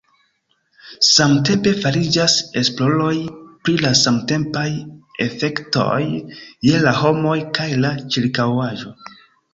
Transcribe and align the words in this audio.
Samtempe 1.07 1.73
fariĝas 1.83 2.37
esploroj 2.61 3.13
pri 3.67 3.77
la 3.83 3.93
samtempaj 4.01 4.65
efektoj 5.29 6.01
je 6.71 6.81
la 6.87 6.97
homoj 7.03 7.39
kaj 7.59 7.69
la 7.87 7.93
ĉirkaŭaĵo. 8.17 8.97